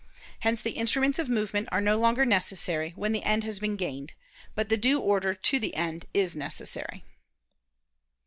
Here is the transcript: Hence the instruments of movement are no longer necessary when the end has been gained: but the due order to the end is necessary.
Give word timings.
Hence 0.39 0.63
the 0.63 0.71
instruments 0.71 1.19
of 1.19 1.29
movement 1.29 1.69
are 1.71 1.79
no 1.79 1.99
longer 1.99 2.25
necessary 2.25 2.91
when 2.95 3.11
the 3.11 3.21
end 3.21 3.43
has 3.43 3.59
been 3.59 3.75
gained: 3.75 4.13
but 4.55 4.67
the 4.69 4.75
due 4.75 4.99
order 4.99 5.35
to 5.35 5.59
the 5.59 5.75
end 5.75 6.07
is 6.11 6.35
necessary. 6.35 7.05